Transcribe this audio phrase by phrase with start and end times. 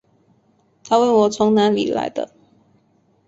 [0.83, 2.33] 她问我从哪里来的